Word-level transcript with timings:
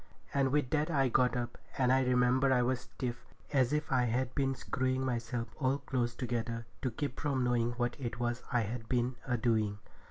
And 0.33 0.49
with 0.51 0.71
that 0.71 0.89
I 0.89 1.09
got 1.09 1.37
up, 1.37 1.59
and 1.77 1.93
I 1.93 2.01
remember 2.03 2.51
I 2.51 2.63
was 2.63 2.79
stiff, 2.79 3.23
as 3.53 3.71
if 3.71 3.91
I 3.91 4.05
had 4.05 4.33
been 4.33 4.55
screwing 4.55 5.05
myself 5.05 5.47
all 5.59 5.77
close 5.77 6.15
together 6.15 6.65
to 6.81 6.89
keep 6.89 7.19
from 7.19 7.43
knowing 7.43 7.73
what 7.73 7.97
it 7.99 8.19
was 8.19 8.41
I 8.51 8.61
had 8.61 8.89
been 8.89 9.17
a 9.27 9.37
doing. 9.37 9.77